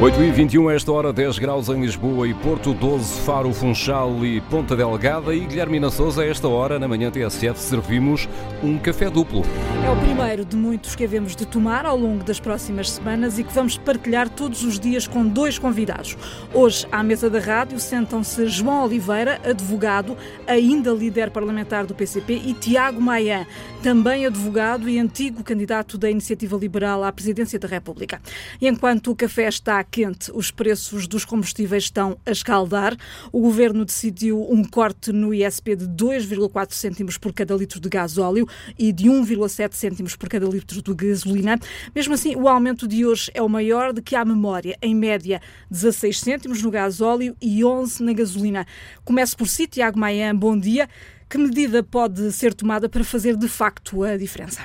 [0.00, 4.40] 8 e 21 esta hora, 10 graus em Lisboa e Porto, 12 Faro, Funchal e
[4.42, 5.34] Ponta Delgada.
[5.34, 8.28] E Guilherme Souza, a esta hora, na manhã TSF, servimos
[8.62, 9.42] um café duplo.
[9.84, 13.44] É o primeiro de muitos que havemos de tomar ao longo das próximas semanas e
[13.44, 16.16] que vamos partilhar todos os dias com dois convidados.
[16.54, 22.54] Hoje, à mesa da rádio, sentam-se João Oliveira, advogado, ainda líder parlamentar do PCP, e
[22.54, 23.48] Tiago Maia,
[23.82, 28.20] também advogado e antigo candidato da Iniciativa Liberal à presidência da República.
[28.60, 32.96] E enquanto o café está quente, os preços dos combustíveis estão a escaldar.
[33.32, 38.18] O governo decidiu um corte no ISP de 2,4 cêntimos por cada litro de gás
[38.18, 38.46] óleo
[38.78, 41.58] e de 1,7 cêntimos por cada litro de gasolina.
[41.94, 44.76] Mesmo assim, o aumento de hoje é o maior de que há memória.
[44.82, 48.66] Em média, 16 cêntimos no gás óleo e 11 na gasolina.
[49.04, 50.88] Começo por si, Tiago Maia, bom dia.
[51.28, 54.64] Que medida pode ser tomada para fazer de facto a diferença?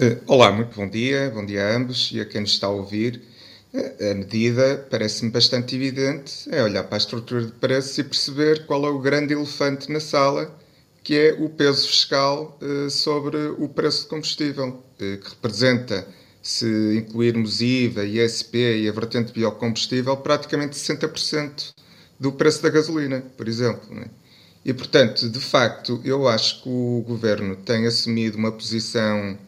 [0.00, 2.70] Eh, olá, muito bom dia, bom dia a ambos e a quem nos está a
[2.70, 3.22] ouvir.
[3.74, 8.84] A medida parece-me bastante evidente, é olhar para a estrutura de preços e perceber qual
[8.84, 10.54] é o grande elefante na sala,
[11.02, 16.06] que é o peso fiscal eh, sobre o preço de combustível, eh, que representa,
[16.42, 16.66] se
[16.98, 21.72] incluirmos IVA, ISP e a vertente biocombustível, praticamente 60%
[22.20, 23.98] do preço da gasolina, por exemplo.
[23.98, 24.04] É?
[24.66, 29.38] E, portanto, de facto, eu acho que o governo tem assumido uma posição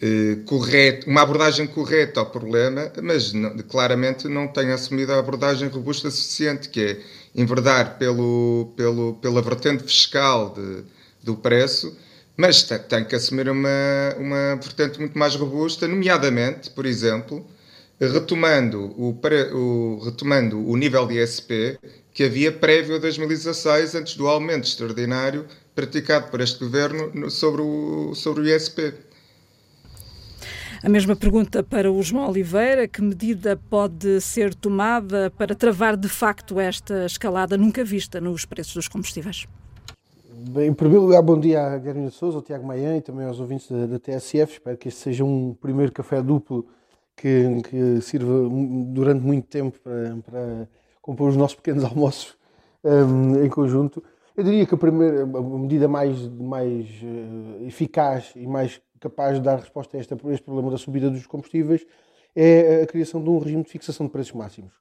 [0.00, 5.68] eh, correto, uma abordagem correta ao problema, mas não, claramente não tem assumido a abordagem
[5.68, 7.00] robusta suficiente, que é
[7.34, 10.84] enverdar pelo, pelo, pela vertente fiscal de,
[11.22, 11.96] do preço,
[12.36, 13.68] mas tem, que assumir uma,
[14.18, 17.46] uma vertente muito mais robusta, nomeadamente, por exemplo,
[17.98, 19.18] retomando o,
[19.54, 21.78] o, retomando o nível de ISP
[22.12, 28.14] que havia prévio a 2016, antes do aumento extraordinário praticado por este governo sobre o,
[28.14, 28.94] sobre o ISP.
[30.82, 36.08] A mesma pergunta para o João Oliveira: que medida pode ser tomada para travar de
[36.08, 39.46] facto esta escalada nunca vista nos preços dos combustíveis?
[40.50, 43.40] Bem, em primeiro lugar, bom dia a Guilherme Souza, ao Tiago Maian e também aos
[43.40, 44.52] ouvintes da, da, TSF.
[44.52, 46.66] Espero que este seja um primeiro café duplo
[47.16, 48.46] que, que sirva
[48.88, 50.68] durante muito tempo para, para
[51.00, 52.36] compor os nossos pequenos almoços
[52.84, 54.04] um, em conjunto.
[54.36, 59.42] Eu diria que a primeira a medida mais, mais uh, eficaz e mais capaz de
[59.42, 61.86] dar resposta a este, problema da subida dos combustíveis
[62.34, 64.72] é a criação de um regime de fixação de preços máximos.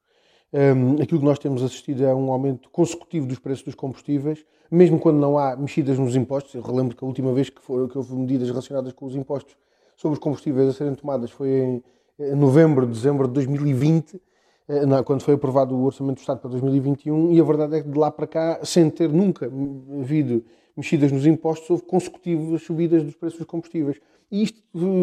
[0.53, 4.99] Um, aquilo que nós temos assistido é um aumento consecutivo dos preços dos combustíveis, mesmo
[4.99, 6.53] quando não há mexidas nos impostos.
[6.53, 9.55] Eu relembro que a última vez que, for, que houve medidas relacionadas com os impostos
[9.95, 11.83] sobre os combustíveis a serem tomadas foi em,
[12.19, 14.21] em novembro, dezembro de 2020,
[14.67, 17.89] eh, quando foi aprovado o Orçamento do Estado para 2021, e a verdade é que
[17.89, 19.45] de lá para cá, sem ter nunca
[20.01, 20.43] havido
[20.75, 23.99] mexidas nos impostos, houve consecutivas subidas dos preços dos combustíveis.
[24.31, 24.61] E isto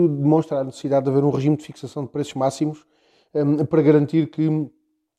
[0.08, 2.84] demonstra a necessidade de haver um regime de fixação de preços máximos
[3.34, 4.68] um, para garantir que,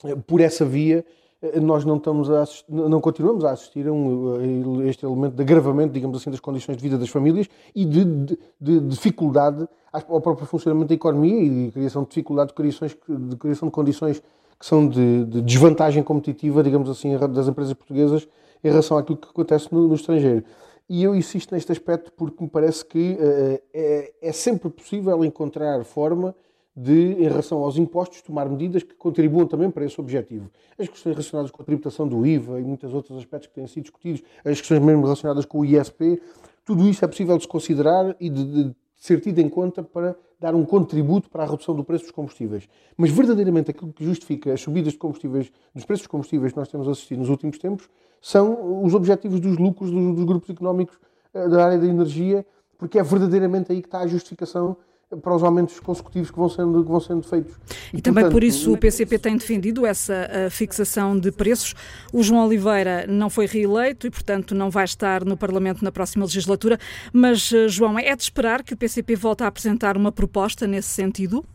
[0.06, 1.06] eh, por essa via,
[1.42, 5.36] eh, nós não, estamos a assistir, não continuamos a assistir a, um, a este elemento
[5.36, 9.68] de agravamento, digamos assim, das condições de vida das famílias e de, de, de dificuldade
[9.92, 14.24] ao próprio funcionamento da economia e de criação de dificuldade de, criação de condições
[14.60, 18.28] que são de, de, desvantagem competitiva, digamos assim, das empresas portuguesas
[18.64, 20.44] em relação àquilo que acontece no, no estrangeiro.
[20.90, 25.84] E eu insisto neste aspecto porque me parece que uh, é, é, sempre possível encontrar
[25.84, 26.36] forma
[26.76, 30.50] de, em relação aos impostos, tomar medidas que contribuam também para esse objetivo.
[30.78, 33.84] As questões relacionadas com a tributação do IVA e muitos outros aspectos que têm sido
[33.84, 36.22] discutidos, as questões mesmo relacionadas com o ISP,
[36.66, 40.16] tudo isso é possível de se considerar e de, de ser tido em conta para
[40.40, 42.70] dar um contributo para a redução do preço dos combustíveis.
[42.96, 46.70] Mas verdadeiramente aquilo que justifica as subidas de combustíveis, dos preços dos combustíveis que nós
[46.70, 47.90] temos assistido nos últimos tempos,
[48.22, 50.96] são os objetivos dos lucros dos, dos grupos económicos
[51.34, 52.46] uh, da área da energia,
[52.78, 54.78] porque é verdadeiramente aí que está a justificação
[55.22, 57.56] para os aumentos consecutivos que vão sendo, que vão sendo feitos.
[57.94, 61.76] E, e também portanto, por isso o PCP tem defendido essa fixação de preços.
[62.12, 66.26] O João Oliveira não foi reeleito e, portanto, não vai estar no Parlamento na próxima
[66.26, 66.80] legislatura.
[67.12, 70.90] Mas, eh, João, é de esperar que o PCP volte a apresentar uma proposta nesse
[70.90, 71.46] sentido?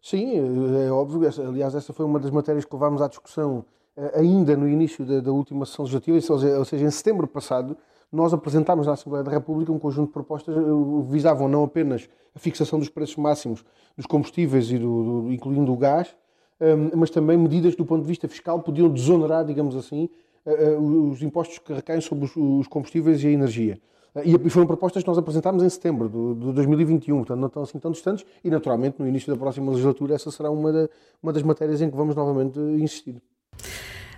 [0.00, 0.38] Sim,
[0.76, 1.28] é, é óbvio.
[1.48, 3.64] Aliás, essa foi uma das matérias que levámos à discussão
[3.96, 6.18] eh, ainda no início da, da última sessão legislativa,
[6.58, 7.76] ou seja, em setembro passado,
[8.12, 12.08] nós apresentámos na Assembleia da República um conjunto de propostas que eh, visavam não apenas
[12.34, 13.64] a fixação dos preços máximos
[13.96, 16.14] dos combustíveis, e do, do incluindo o gás,
[16.60, 20.08] ehm, mas também medidas do ponto de vista fiscal podiam desonerar, digamos assim,
[20.46, 23.78] eh, os impostos que recaem sobre os combustíveis e a energia.
[24.24, 27.90] E foram propostas que nós apresentámos em setembro de 2021, portanto não estão assim tão
[27.90, 30.88] distantes, e naturalmente no início da próxima legislatura essa será uma, da,
[31.22, 33.20] uma das matérias em que vamos novamente insistir.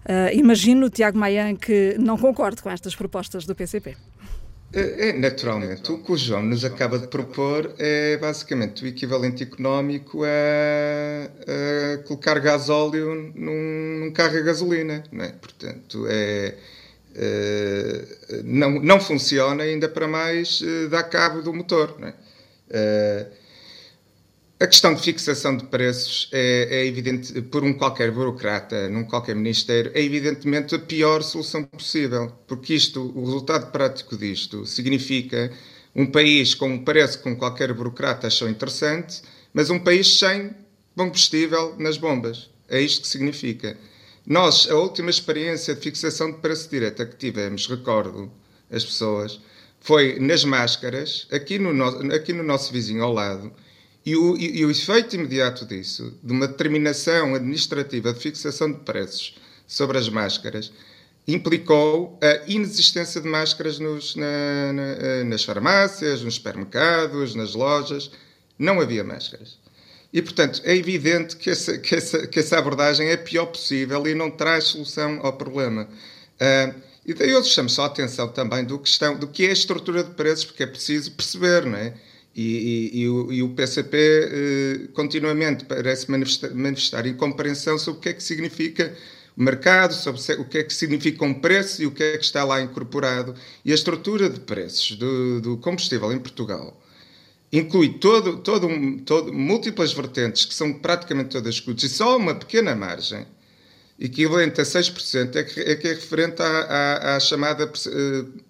[0.05, 3.97] Uh, imagino, Tiago Maia, que não concorde com estas propostas do PCP.
[4.73, 5.91] É, é, naturalmente.
[5.91, 10.29] O que o João nos acaba de propor é basicamente o equivalente económico a,
[11.95, 15.03] a colocar gasóleo num, num, carro a gasolina.
[15.11, 15.33] Não é?
[15.33, 16.55] Portanto, é,
[17.17, 18.05] é,
[18.45, 21.97] não, não funciona, ainda para mais é, dá cabo do motor.
[21.99, 23.27] Não é?
[24.61, 29.35] A questão de fixação de preços é, é, evidente, por um qualquer burocrata, num qualquer
[29.35, 35.51] ministério, é evidentemente a pior solução possível, porque isto, o resultado prático disto significa
[35.97, 39.23] um país com um preço que qualquer burocrata achou interessante,
[39.55, 40.51] mas um país sem
[40.95, 42.51] combustível nas bombas.
[42.69, 43.79] É isto que significa.
[44.27, 48.31] Nós, a última experiência de fixação de preço direta que tivemos, recordo
[48.71, 49.41] as pessoas,
[49.81, 53.51] foi nas máscaras, aqui no, no, aqui no nosso vizinho ao lado,
[54.11, 58.79] e o, e, e o efeito imediato disso, de uma determinação administrativa de fixação de
[58.81, 59.37] preços
[59.69, 60.73] sobre as máscaras,
[61.29, 68.11] implicou a inexistência de máscaras nos, na, na, eh, nas farmácias, nos supermercados, nas lojas.
[68.59, 69.59] Não havia máscaras.
[70.13, 74.05] E, portanto, é evidente que essa, que essa, que essa abordagem é a pior possível
[74.09, 75.89] e não traz solução ao problema.
[76.35, 76.75] Uh,
[77.07, 80.03] e daí eu chamo só a atenção também do, questão, do que é a estrutura
[80.03, 81.95] de preços, porque é preciso perceber, não é?
[82.35, 88.03] E, e, e, o, e, o, PCP eh, continuamente parece manifestar, manifestar incompreensão sobre o
[88.03, 88.95] que é que significa
[89.37, 92.25] o mercado, sobre o que é que significa um preço e o que é que
[92.25, 93.35] está lá incorporado.
[93.65, 96.81] E a estrutura de preços do, do combustível em Portugal
[97.53, 98.69] inclui todo, todo,
[99.05, 103.27] todo, múltiplas vertentes que são praticamente todas escutas e só uma pequena margem,
[103.99, 107.67] equivalente a 6%, é que é, que é referente à, à, à chamada.
[107.67, 108.50] Uh,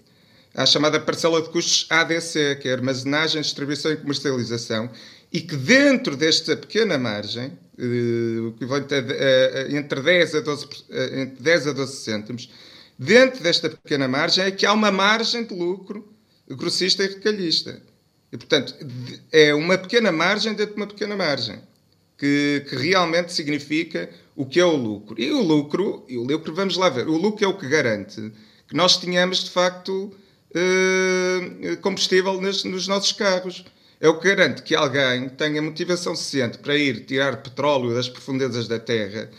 [0.54, 4.90] à chamada parcela de custos ADC, que é Armazenagem, Distribuição e Comercialização,
[5.32, 10.68] e que dentro desta pequena margem, uh, equivalente a, entre, 10 a 12, uh,
[11.20, 12.50] entre 10 a 12 cêntimos,
[12.98, 16.12] dentro desta pequena margem é que há uma margem de lucro
[16.48, 17.80] grossista e recalhista.
[18.32, 18.74] E, portanto,
[19.32, 21.60] é uma pequena margem dentro de uma pequena margem,
[22.18, 25.20] que, que realmente significa o que é o lucro.
[25.20, 28.32] E o lucro, e o lucro, vamos lá ver, o lucro é o que garante
[28.70, 30.14] que nós tenhamos, de facto,
[30.54, 33.64] uh, combustível nos, nos nossos carros.
[34.00, 39.30] É o que alguém tenha motivação suficiente para ir tirar petróleo das profundezas da terra,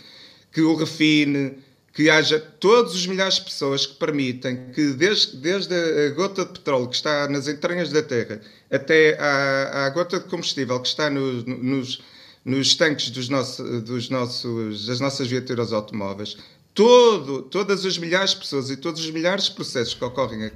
[0.51, 1.57] que o refine,
[1.93, 6.51] que haja todos os milhares de pessoas que permitem que, desde, desde a gota de
[6.51, 11.09] petróleo que está nas entranhas da terra até à, à gota de combustível que está
[11.09, 12.01] no, nos,
[12.45, 16.37] nos tanques dos, nosso, dos nossos, das nossas viaturas automóveis,
[16.73, 20.55] todo, todas as milhares de pessoas e todos os milhares de processos que ocorrem aqui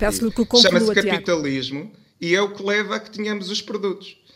[0.62, 4.18] chama-se capitalismo e é o que leva a que tenhamos os produtos.